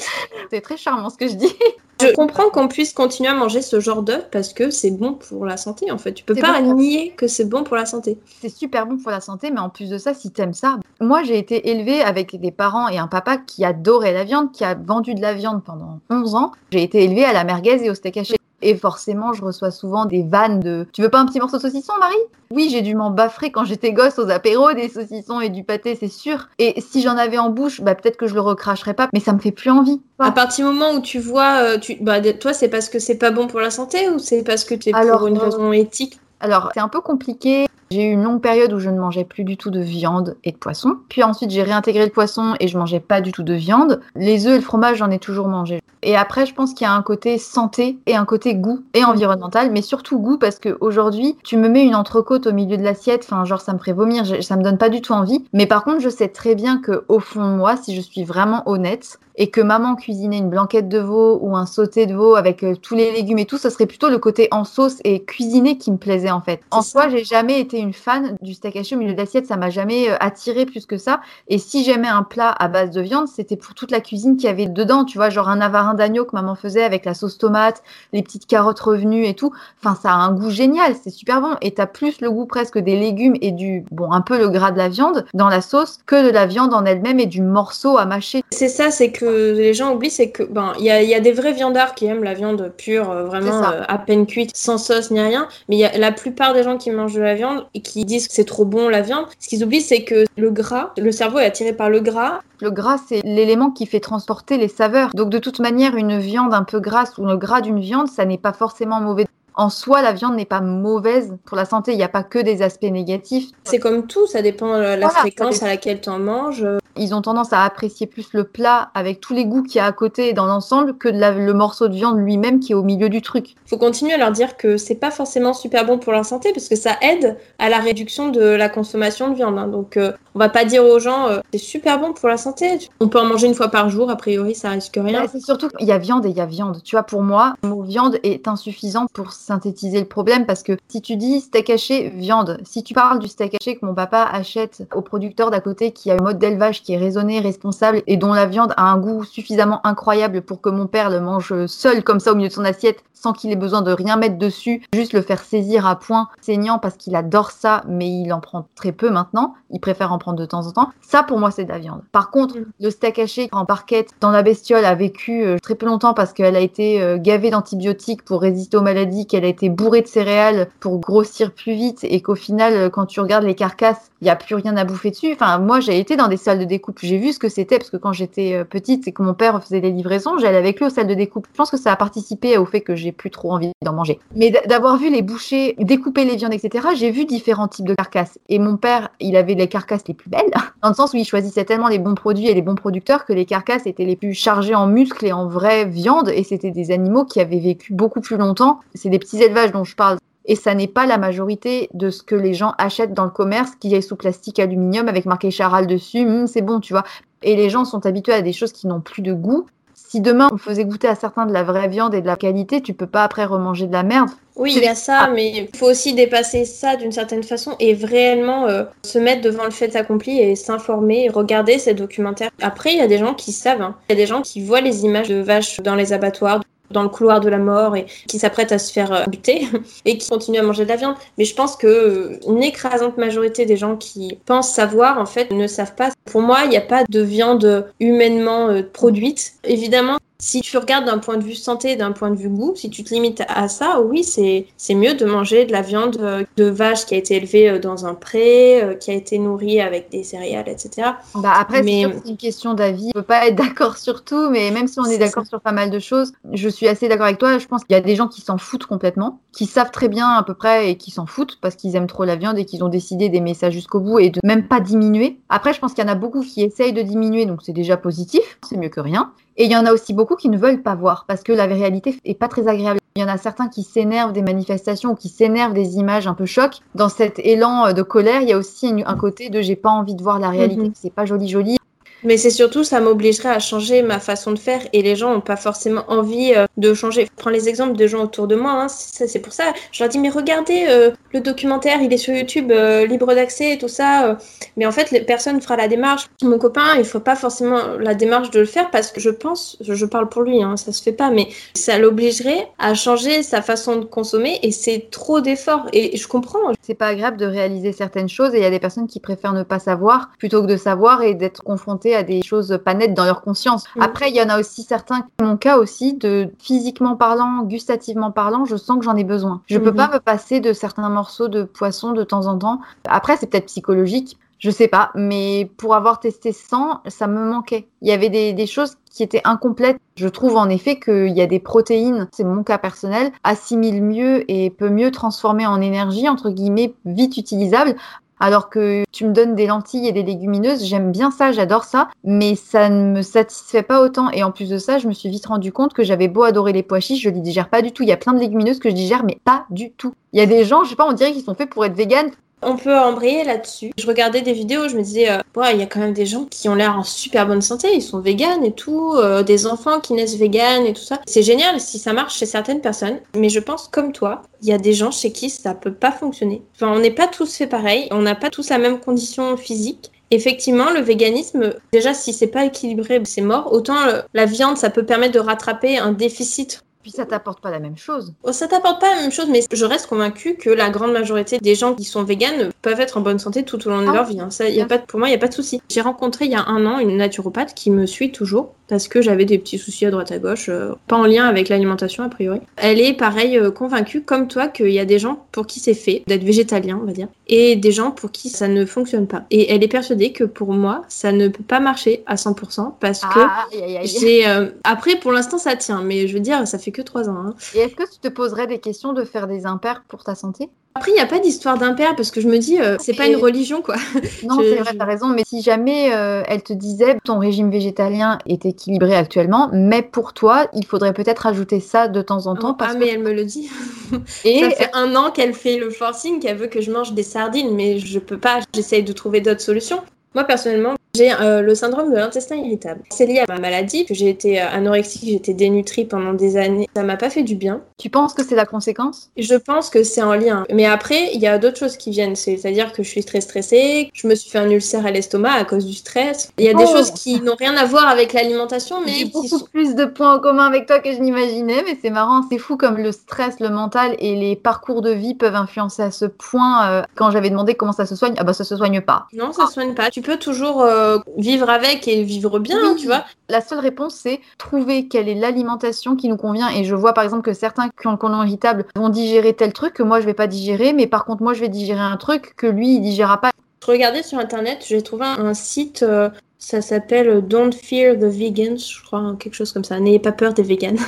[0.50, 1.54] c'est très charmant ce que je dis.
[2.00, 5.46] Je comprends qu'on puisse continuer à manger ce genre d'œufs parce que c'est bon pour
[5.46, 6.12] la santé en fait.
[6.12, 8.18] Tu peux pas nier que c'est bon pour la santé.
[8.40, 10.78] C'est super bon pour la santé, mais en plus de ça, si tu aimes ça,
[11.00, 14.64] moi j'ai été élevée avec des parents et un papa qui adorait la viande, qui
[14.64, 16.52] a vendu de la viande pendant 11 ans.
[16.72, 18.36] J'ai été élevée à la merguez et au steak haché.
[18.62, 21.62] Et forcément, je reçois souvent des vannes de Tu veux pas un petit morceau de
[21.62, 22.14] saucisson, Marie?
[22.52, 25.96] Oui, j'ai dû m'en baffrer quand j'étais gosse aux apéros, des saucissons et du pâté,
[25.98, 26.48] c'est sûr.
[26.58, 29.32] Et si j'en avais en bouche, bah, peut-être que je le recracherais pas, mais ça
[29.32, 30.02] me fait plus envie.
[30.18, 32.02] À partir du moment où tu vois, euh, tu...
[32.02, 34.74] Bah, toi, c'est parce que c'est pas bon pour la santé ou c'est parce que
[34.74, 36.18] tu es pour une raison éthique?
[36.40, 37.66] Alors, c'est un peu compliqué.
[37.90, 40.52] J'ai eu une longue période où je ne mangeais plus du tout de viande et
[40.52, 40.98] de poisson.
[41.08, 44.00] Puis ensuite, j'ai réintégré le poisson et je mangeais pas du tout de viande.
[44.14, 45.80] Les œufs et le fromage, j'en ai toujours mangé.
[46.02, 49.04] Et après, je pense qu'il y a un côté santé et un côté goût et
[49.04, 52.82] environnemental, mais surtout goût parce que aujourd'hui, tu me mets une entrecôte au milieu de
[52.82, 55.44] l'assiette, enfin, genre, ça me ferait vomir, ça me donne pas du tout envie.
[55.52, 58.24] Mais par contre, je sais très bien que au fond de moi, si je suis
[58.24, 62.34] vraiment honnête, et que maman cuisinait une blanquette de veau ou un sauté de veau
[62.34, 65.24] avec euh, tous les légumes et tout, ce serait plutôt le côté en sauce et
[65.24, 66.60] cuisiné qui me plaisait en fait.
[66.70, 69.56] En soi, j'ai jamais été une fan du steak haché au milieu de l'assiette, ça
[69.56, 71.20] m'a jamais euh, attiré plus que ça.
[71.48, 74.46] Et si j'aimais un plat à base de viande, c'était pour toute la cuisine qu'il
[74.46, 77.38] y avait dedans, tu vois, genre un avarin d'agneau que maman faisait avec la sauce
[77.38, 79.52] tomate, les petites carottes revenues et tout.
[79.82, 81.56] Enfin, ça a un goût génial, c'est super bon.
[81.60, 84.70] Et t'as plus le goût presque des légumes et du, bon, un peu le gras
[84.70, 87.98] de la viande dans la sauce que de la viande en elle-même et du morceau
[87.98, 88.42] à mâcher.
[88.50, 91.20] C'est ça, c'est que les gens oublient, c'est que ben il y a, y a,
[91.20, 94.78] des vrais viandards qui aiment la viande pure, euh, vraiment euh, à peine cuite, sans
[94.78, 95.48] sauce ni rien.
[95.68, 98.04] Mais il y a la plupart des gens qui mangent de la viande et qui
[98.04, 99.26] disent que c'est trop bon la viande.
[99.38, 102.40] Ce qu'ils oublient, c'est que le gras, le cerveau est attiré par le gras.
[102.60, 105.10] Le gras, c'est l'élément qui fait transporter les saveurs.
[105.14, 108.24] Donc de toute manière, une viande un peu grasse ou le gras d'une viande, ça
[108.24, 109.26] n'est pas forcément mauvais
[109.60, 111.92] en soi, la viande n'est pas mauvaise pour la santé.
[111.92, 113.50] Il n'y a pas que des aspects négatifs.
[113.64, 116.66] C'est comme tout, ça dépend de la fréquence à laquelle tu en manges.
[116.96, 119.84] Ils ont tendance à apprécier plus le plat avec tous les goûts qu'il y a
[119.84, 123.20] à côté dans l'ensemble que le morceau de viande lui-même qui est au milieu du
[123.20, 123.50] truc.
[123.50, 126.52] Il faut continuer à leur dire que c'est pas forcément super bon pour leur santé
[126.52, 129.58] parce que ça aide à la réduction de la consommation de viande.
[129.58, 129.68] Hein.
[129.68, 132.78] Donc euh, on va pas dire aux gens euh, c'est super bon pour la santé.
[132.98, 135.26] On peut en manger une fois par jour, a priori ça risque rien.
[135.30, 136.82] c'est surtout qu'il y a viande et il y a viande.
[136.82, 140.76] Tu vois, pour moi, le mot viande est insuffisant pour synthétiser le problème parce que
[140.88, 144.22] si tu dis steak haché, viande, si tu parles du steak haché que mon papa
[144.22, 148.16] achète au producteur d'à côté qui a un mode d'élevage qui est raisonné, responsable et
[148.16, 152.04] dont la viande a un goût suffisamment incroyable pour que mon père le mange seul
[152.04, 154.82] comme ça au milieu de son assiette sans qu'il ait besoin de rien mettre dessus,
[154.94, 158.66] juste le faire saisir à point saignant parce qu'il adore ça, mais il en prend
[158.74, 159.54] très peu maintenant.
[159.70, 160.90] Il préfère en prendre de temps en temps.
[161.02, 162.02] Ça, pour moi, c'est de la viande.
[162.12, 162.64] Par contre, mm.
[162.80, 166.32] le steak haché en parquette dans la bestiole a vécu euh, très peu longtemps parce
[166.32, 170.06] qu'elle a été euh, gavée d'antibiotiques pour résister aux maladies qu'elle a été bourrée de
[170.06, 174.30] céréales pour grossir plus vite et qu'au final, quand tu regardes les carcasses, il n'y
[174.30, 175.32] a plus rien à bouffer dessus.
[175.32, 176.98] Enfin, moi, j'ai été dans des salles de découpe.
[177.02, 179.62] J'ai vu ce que c'était parce que quand j'étais euh, petite et que mon père
[179.62, 181.46] faisait des livraisons, j'allais avec lui aux salles de découpe.
[181.52, 184.20] Je pense que ça a participé au fait que j'ai plus trop envie d'en manger.
[184.36, 188.38] Mais d'avoir vu les bouchers découper les viandes, etc., j'ai vu différents types de carcasses.
[188.48, 190.50] Et mon père, il avait les carcasses les plus belles,
[190.82, 193.32] dans le sens où il choisissait tellement les bons produits et les bons producteurs que
[193.32, 196.28] les carcasses étaient les plus chargées en muscles et en vraie viande.
[196.28, 198.80] Et c'était des animaux qui avaient vécu beaucoup plus longtemps.
[198.94, 202.22] C'est des petits élevages dont je parle et ça n'est pas la majorité de ce
[202.22, 205.86] que les gens achètent dans le commerce qui est sous plastique aluminium avec marqué charal
[205.86, 206.26] dessus.
[206.26, 207.04] Hum, c'est bon, tu vois.
[207.42, 209.66] Et les gens sont habitués à des choses qui n'ont plus de goût.
[209.94, 212.80] Si demain on faisait goûter à certains de la vraie viande et de la qualité,
[212.80, 214.30] tu peux pas après remanger de la merde.
[214.56, 217.94] Oui, il y a ça, mais il faut aussi dépasser ça d'une certaine façon et
[217.94, 222.50] réellement euh, se mettre devant le fait accompli et s'informer, regarder ces documentaires.
[222.60, 223.82] Après, il y a des gens qui savent.
[223.82, 223.94] Hein.
[224.08, 227.02] Il y a des gens qui voient les images de vaches dans les abattoirs, dans
[227.02, 229.68] le couloir de la mort et qui s'apprêtent à se faire euh, buter
[230.04, 231.14] et qui continuent à manger de la viande.
[231.38, 235.50] Mais je pense que euh, une écrasante majorité des gens qui pensent savoir en fait
[235.50, 236.10] ne savent pas.
[236.24, 239.54] Pour moi, il n'y a pas de viande humainement euh, produite.
[239.64, 242.90] Évidemment, si tu regardes d'un point de vue santé, d'un point de vue goût, si
[242.90, 246.44] tu te limites à ça, oui, c'est, c'est mieux de manger de la viande euh,
[246.56, 249.80] de vache qui a été élevée euh, dans un pré, euh, qui a été nourrie
[249.80, 251.10] avec des céréales, etc.
[251.34, 252.06] Bah après, mais...
[252.24, 253.10] c'est une question d'avis.
[253.14, 255.72] On peut pas être d'accord sur tout, mais même si on est, d'accord sur pas
[255.72, 257.58] mal de choses, je suis assez d'accord avec toi.
[257.58, 260.28] Je pense qu'il y a des gens qui s'en foutent complètement, qui savent très bien
[260.30, 262.82] à peu près et qui s'en foutent parce qu'ils aiment trop la viande et qu'ils
[262.82, 265.38] ont décidé d'aimer ça jusqu'au bout et de même pas diminuer.
[265.48, 267.96] Après, je pense qu'il y en a beaucoup qui essayent de diminuer, donc c'est déjà
[267.96, 269.32] positif, c'est mieux que rien.
[269.60, 271.66] Et il y en a aussi beaucoup qui ne veulent pas voir parce que la
[271.66, 272.98] réalité est pas très agréable.
[273.14, 276.32] Il y en a certains qui s'énervent des manifestations ou qui s'énervent des images un
[276.32, 276.78] peu chocs.
[276.94, 279.90] Dans cet élan euh, de colère, il y a aussi un côté de j'ai pas
[279.90, 280.92] envie de voir la réalité, mhm.
[280.94, 281.76] c'est pas joli joli.
[282.22, 285.40] Mais c'est surtout, ça m'obligerait à changer ma façon de faire et les gens n'ont
[285.40, 287.24] pas forcément envie euh, de changer.
[287.24, 289.72] Je prends les exemples de gens autour de moi, hein, c'est pour ça.
[289.92, 293.72] Je leur dis, mais regardez, euh, le documentaire, il est sur YouTube, euh, libre d'accès
[293.72, 294.36] et tout ça.
[294.76, 296.28] mais en fait, les personnes fera la démarche.
[296.42, 299.78] Mon copain, il faut pas forcément la démarche de le faire parce que je pense,
[299.80, 303.62] je, parle pour lui, hein, ça se fait pas, mais ça l'obligerait à changer sa
[303.62, 305.86] façon de consommer et c'est trop d'efforts.
[305.92, 306.58] Et je comprends.
[306.82, 309.52] C'est pas agréable de réaliser certaines choses et il y a des personnes qui préfèrent
[309.52, 313.14] ne pas savoir plutôt que de savoir et d'être confrontées à des choses pas nettes
[313.14, 313.84] dans leur conscience.
[313.96, 314.02] Mm.
[314.02, 318.64] Après, il y en a aussi certains, mon cas aussi, de physiquement parlant, gustativement parlant,
[318.64, 319.62] je sens que j'en ai besoin.
[319.66, 319.96] Je peux mm-hmm.
[319.96, 322.80] pas me passer de certains morceaux de poisson de temps en temps.
[323.08, 324.38] Après, c'est peut-être psychologique.
[324.58, 327.88] Je sais pas, mais pour avoir testé sans, ça me manquait.
[328.02, 329.96] Il y avait des, des choses qui étaient incomplètes.
[330.16, 334.50] Je trouve en effet qu'il y a des protéines, c'est mon cas personnel, assimilent mieux
[334.50, 337.96] et peut mieux transformer en énergie, entre guillemets, vite utilisable,
[338.40, 342.08] alors que tu me donnes des lentilles et des légumineuses, j'aime bien ça, j'adore ça,
[342.24, 344.30] mais ça ne me satisfait pas autant.
[344.30, 346.72] Et en plus de ça, je me suis vite rendu compte que j'avais beau adorer
[346.72, 348.02] les pois chiches, je les digère pas du tout.
[348.02, 350.14] Il y a plein de légumineuses que je digère, mais pas du tout.
[350.32, 351.94] Il y a des gens, je sais pas, on dirait qu'ils sont faits pour être
[351.94, 352.30] véganes.
[352.62, 353.90] On peut embrayer là-dessus.
[353.98, 355.38] Je regardais des vidéos, je me disais, euh,
[355.72, 358.02] il y a quand même des gens qui ont l'air en super bonne santé, ils
[358.02, 361.20] sont véganes et tout, euh, des enfants qui naissent véganes et tout ça.
[361.26, 364.72] C'est génial si ça marche chez certaines personnes, mais je pense comme toi, il y
[364.72, 366.62] a des gens chez qui ça peut pas fonctionner.
[366.74, 370.10] Enfin, on n'est pas tous fait pareil, on n'a pas tous la même condition physique.
[370.30, 373.72] Effectivement, le véganisme, déjà si c'est pas équilibré, c'est mort.
[373.72, 373.96] Autant
[374.32, 377.96] la viande, ça peut permettre de rattraper un déficit puis ça t'apporte pas la même
[377.96, 378.34] chose.
[378.42, 381.58] Oh, ça t'apporte pas la même chose, mais je reste convaincue que la grande majorité
[381.58, 384.12] des gens qui sont véganes peuvent être en bonne santé tout au long de ah
[384.12, 384.40] leur vie.
[384.40, 384.50] Hein.
[384.50, 385.80] Ça, y a pas, pour moi, il n'y a pas de souci.
[385.88, 389.22] J'ai rencontré il y a un an une naturopathe qui me suit toujours parce que
[389.22, 392.28] j'avais des petits soucis à droite à gauche, euh, pas en lien avec l'alimentation a
[392.28, 392.60] priori.
[392.76, 395.94] Elle est pareil euh, convaincue comme toi qu'il y a des gens pour qui c'est
[395.94, 399.44] fait d'être végétalien, on va dire, et des gens pour qui ça ne fonctionne pas.
[399.52, 403.20] Et elle est persuadée que pour moi, ça ne peut pas marcher à 100% parce
[403.20, 403.68] que ah,
[404.02, 404.48] j'ai.
[404.48, 407.36] Euh, après, pour l'instant, ça tient, mais je veux dire, ça fait que 3 ans.
[407.46, 407.54] Hein.
[407.76, 410.68] Et est-ce que tu te poserais des questions de faire des impairs pour ta santé?
[410.94, 413.28] Après, il n'y a pas d'histoire d'impair parce que je me dis, euh, c'est pas
[413.28, 413.94] une religion quoi.
[414.42, 418.38] Non, c'est vrai, t'as raison, mais si jamais euh, elle te disait ton régime végétalien
[418.46, 422.76] est équilibré actuellement, mais pour toi, il faudrait peut-être ajouter ça de temps en temps.
[422.80, 423.70] ah, mais elle me le dit.
[424.44, 427.22] Et ça fait un an qu'elle fait le forcing, qu'elle veut que je mange des
[427.22, 430.02] sardines, mais je peux pas, j'essaye de trouver d'autres solutions.
[430.34, 433.02] Moi, personnellement, j'ai euh, le syndrome de l'intestin irritable.
[433.10, 436.56] C'est lié à ma maladie, que j'ai été euh, anorexique, j'ai été dénutrie pendant des
[436.56, 436.88] années.
[436.94, 437.80] Ça m'a pas fait du bien.
[437.98, 439.30] Tu penses que c'est la conséquence?
[439.36, 440.64] Je pense que c'est en lien.
[440.72, 442.36] Mais après, il y a d'autres choses qui viennent.
[442.36, 445.64] C'est-à-dire que je suis très stressée, je me suis fait un ulcère à l'estomac à
[445.64, 446.52] cause du stress.
[446.58, 446.92] Il y a des oh.
[446.96, 450.38] choses qui n'ont rien à voir avec l'alimentation, mais j'ai beaucoup plus de points en
[450.38, 451.82] commun avec toi que je n'imaginais.
[451.86, 455.34] Mais c'est marrant, c'est fou comme le stress, le mental et les parcours de vie
[455.34, 456.88] peuvent influencer à ce point.
[456.88, 459.26] Euh, quand j'avais demandé comment ça se soigne, ah bah ça se soigne pas.
[459.32, 460.08] Non, ça se soigne pas.
[460.10, 462.96] Tu peux toujours euh, vivre avec et vivre bien, Oui.
[463.00, 463.24] tu vois.
[463.48, 466.68] La seule réponse, c'est trouver quelle est l'alimentation qui nous convient.
[466.70, 469.72] Et je vois par exemple que certains qui ont le côlon irritable vont digérer tel
[469.72, 472.16] truc que moi je vais pas digérer, mais par contre moi je vais digérer un
[472.16, 473.50] truc que lui il digérera pas.
[473.84, 476.28] Je regardais sur internet, j'ai trouvé un, un site, euh,
[476.60, 479.98] ça s'appelle Don't Fear the Vegans, je crois, hein, quelque chose comme ça.
[479.98, 480.98] N'ayez pas peur des véganes.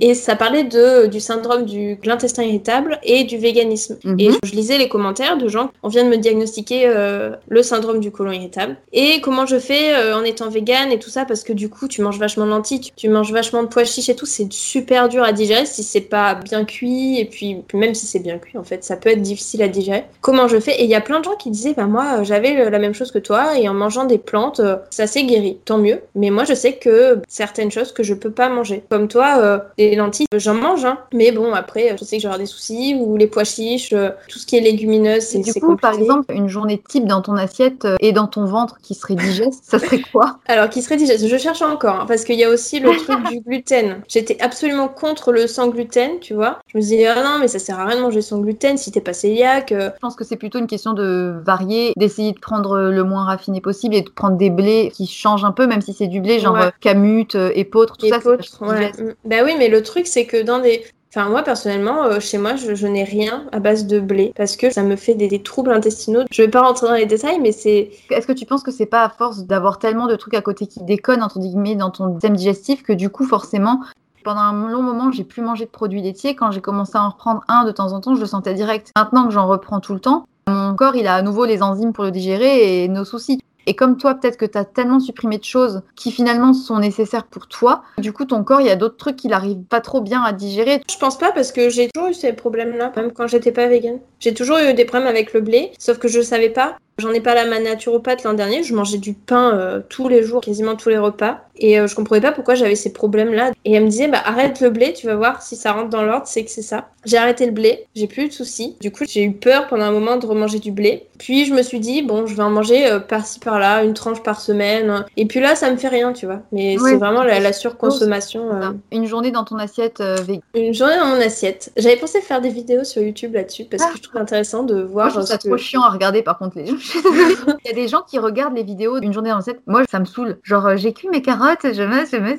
[0.00, 3.98] Et ça parlait de, du syndrome du de l'intestin irritable et du véganisme.
[4.04, 4.20] Mhm.
[4.20, 8.00] Et je lisais les commentaires de gens, on vient de me diagnostiquer euh, le syndrome
[8.00, 8.76] du côlon irritable.
[8.92, 11.86] Et comment je fais euh, en étant végane et tout ça, parce que du coup,
[11.86, 14.52] tu manges vachement de lentilles, tu, tu manges vachement de pois chiches et tout, c'est
[14.52, 17.20] super dur à digérer si c'est pas bien cuit.
[17.20, 20.04] Et puis, même si c'est bien cuit, en fait, ça peut être difficile à digérer.
[20.20, 20.80] Comment je fais?
[20.80, 22.94] Et il y a plein de gens qui disaient, bah moi, j'avais euh, la même
[22.94, 24.60] chose que toi, et en mangeant des plantes,
[24.96, 26.00] ça s'est guéri, tant mieux.
[26.14, 28.82] Mais moi, je sais que certaines choses que je peux pas manger.
[28.88, 30.96] Comme toi, euh, les lentilles, j'en mange, hein.
[31.12, 34.38] Mais bon, après, je sais que j'aurai des soucis, ou les pois chiches, euh, tout
[34.38, 37.84] ce qui est légumineuse, c'est du coup, par exemple, une journée type dans ton assiette
[37.84, 40.38] euh, et dans ton ventre qui serait digeste, ça serait quoi?
[40.46, 41.28] Alors, qui serait digeste?
[41.28, 44.00] Je cherche encore, hein, parce qu'il y a aussi le truc du gluten.
[44.08, 46.60] J'étais absolument contre le sans gluten, tu vois.
[46.68, 48.92] Je me disais, ah non, mais ça sert à rien de manger sans gluten si
[48.92, 49.74] t'es pas cœliaque.
[49.76, 53.60] Je pense que c'est plutôt une question de varier, d'essayer de prendre le moins raffiné
[53.60, 56.38] possible et de prendre des blés qui changent un peu, même si c'est du blé,
[56.38, 56.66] genre Ouais.
[56.66, 58.18] euh, camute, euh, épeautre, tout ça.
[58.60, 58.92] ouais.
[58.98, 59.14] Mm.
[59.24, 60.82] Bah oui, mais le truc, c'est que dans des.
[61.14, 64.54] Enfin, moi, personnellement, euh, chez moi, je, je n'ai rien à base de blé parce
[64.56, 66.22] que ça me fait des, des troubles intestinaux.
[66.30, 67.90] Je vais pas rentrer dans les détails, mais c'est.
[68.10, 70.66] Est-ce que tu penses que c'est pas à force d'avoir tellement de trucs à côté
[70.66, 73.80] qui déconnent, entre guillemets, dans ton système digestif que du coup, forcément,
[74.24, 76.34] pendant un long moment, j'ai plus mangé de produits laitiers.
[76.34, 78.90] Quand j'ai commencé à en reprendre un de temps en temps, je le sentais direct.
[78.96, 81.92] Maintenant que j'en reprends tout le temps, mon corps, il a à nouveau les enzymes
[81.94, 83.40] pour le digérer et nos soucis.
[83.66, 87.26] Et comme toi, peut-être que tu as tellement supprimé de choses qui finalement sont nécessaires
[87.26, 90.00] pour toi, du coup, ton corps, il y a d'autres trucs qu'il arrive pas trop
[90.00, 90.80] bien à digérer.
[90.90, 93.98] Je pense pas parce que j'ai toujours eu ces problèmes-là, même quand j'étais pas végane.
[94.20, 96.76] J'ai toujours eu des problèmes avec le blé, sauf que je savais pas.
[96.98, 100.22] J'en ai pas la ma naturopathe l'an dernier, je mangeais du pain euh, tous les
[100.22, 101.40] jours, quasiment tous les repas.
[101.58, 103.52] Et euh, je comprenais pas pourquoi j'avais ces problèmes-là.
[103.64, 106.02] Et elle me disait, bah arrête le blé, tu vas voir si ça rentre dans
[106.02, 106.88] l'ordre, c'est que c'est ça.
[107.04, 108.76] J'ai arrêté le blé, j'ai plus eu de soucis.
[108.80, 111.06] Du coup, j'ai eu peur pendant un moment de remanger du blé.
[111.18, 114.22] Puis je me suis dit, bon, je vais en manger euh, par-ci par-là, une tranche
[114.22, 115.04] par semaine.
[115.16, 116.40] Et puis là, ça me fait rien, tu vois.
[116.52, 118.50] Mais c'est vraiment la, la surconsommation.
[118.54, 120.42] euh, Une journée dans ton assiette euh, végane.
[120.54, 121.72] une journée dans mon assiette.
[121.76, 123.90] J'avais pensé faire des vidéos sur YouTube là-dessus parce Ah.
[123.92, 126.22] que je trouve intéressant de Moi, voir je trouve ça que- trop chiant à regarder,
[126.22, 126.74] par contre, les gens.
[127.64, 129.60] Il y a des gens qui regardent les vidéos d'une journée dans l'assiette.
[129.66, 130.38] Moi, ça me saoule.
[130.42, 132.38] Genre, euh, j'ai cuit mes carottes, je mets, je mets.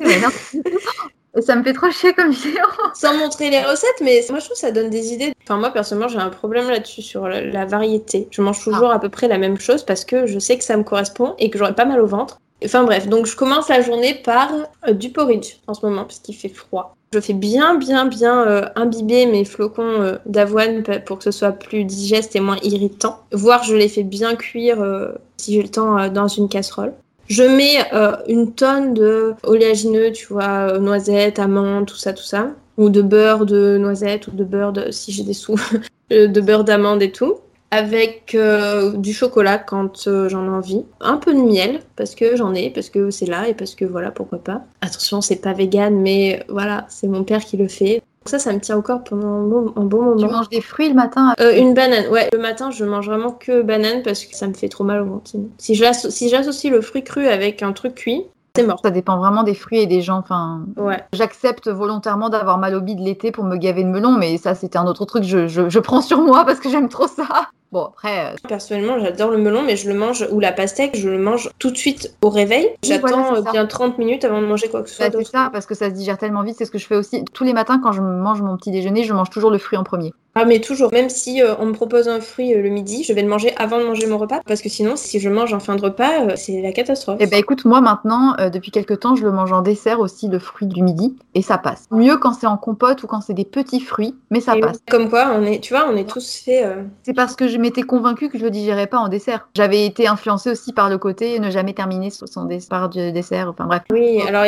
[1.38, 2.64] Et ça me fait trop chier comme vidéo.
[2.96, 5.34] Sans montrer les recettes, mais moi je trouve que ça donne des idées.
[5.44, 8.28] Enfin, moi personnellement, j'ai un problème là-dessus sur la, la variété.
[8.32, 10.76] Je mange toujours à peu près la même chose parce que je sais que ça
[10.78, 12.40] me correspond et que j'aurai pas mal au ventre.
[12.66, 14.50] Enfin bref, donc je commence la journée par
[14.88, 16.97] euh, du porridge en ce moment parce qu'il fait froid.
[17.14, 21.54] Je fais bien, bien, bien euh, imbiber mes flocons euh, d'avoine pour que ce soit
[21.54, 23.20] plus digeste et moins irritant.
[23.32, 26.94] Voire je les fais bien cuire euh, si j'ai le temps dans une casserole.
[27.28, 27.84] Je mets
[28.30, 32.52] une tonne de oléagineux, tu vois, noisettes, amandes, tout ça, tout ça.
[32.78, 35.60] Ou de beurre de noisettes ou de beurre de, si j'ai des sous,
[36.10, 37.36] de beurre d'amande et tout.
[37.72, 40.86] Avec euh, du chocolat quand euh, j'en ai envie.
[41.02, 43.84] Un peu de miel, parce que j'en ai, parce que c'est là et parce que
[43.84, 44.62] voilà, pourquoi pas.
[44.82, 47.96] Attention, c'est pas vegan, mais voilà, c'est mon père qui le fait.
[47.96, 50.38] Donc ça, ça me tient encore pendant un bon, un bon Tu moment.
[50.38, 51.34] manges des fruits le matin.
[51.40, 52.30] Euh, une banane, ouais.
[52.32, 55.06] Le matin, je mange vraiment que banane parce que ça me fait trop mal au
[55.06, 55.32] ventre.
[55.58, 58.24] si j'associe le fruit cru avec un truc cuit,
[58.62, 58.80] c'est mort.
[58.84, 60.18] Ça dépend vraiment des fruits et des gens.
[60.18, 61.04] Enfin, Ouais.
[61.14, 64.78] j'accepte volontairement d'avoir mal au bide l'été pour me gaver de melon, mais ça, c'était
[64.78, 65.24] un autre truc.
[65.24, 67.26] Je, je, je prends sur moi parce que j'aime trop ça.
[67.72, 71.10] Bon, après, euh, Personnellement, j'adore le melon, mais je le mange, ou la pastèque, je
[71.10, 72.70] le mange tout de suite au réveil.
[72.84, 75.12] J'attends voilà, c'est euh, bien 30 minutes avant de manger quoi que ce soit bah,
[75.12, 75.30] c'est d'autre.
[75.30, 76.56] ça, parce que ça se digère tellement vite.
[76.58, 77.26] C'est ce que je fais aussi.
[77.34, 79.84] Tous les matins, quand je mange mon petit déjeuner, je mange toujours le fruit en
[79.84, 80.14] premier.
[80.40, 83.12] Ah, mais toujours, même si euh, on me propose un fruit euh, le midi, je
[83.12, 85.60] vais le manger avant de manger mon repas, parce que sinon, si je mange en
[85.60, 87.18] fin de repas, euh, c'est la catastrophe.
[87.20, 90.38] Eh ben écoute, moi maintenant, depuis quelques temps, je le mange en dessert aussi, le
[90.38, 91.86] fruit du midi, et ça passe.
[91.90, 94.78] Mieux quand c'est en compote ou quand c'est des petits fruits, mais ça Et passe.
[94.92, 96.64] Comme quoi, on est, tu vois, on est tous fait.
[96.64, 99.50] euh, C'est parce que je m'étais convaincue que je le digérais pas en dessert.
[99.56, 102.46] J'avais été influencée aussi par le côté ne jamais terminer son
[102.90, 103.50] du dessert.
[103.50, 104.44] Enfin bref, Oui, alors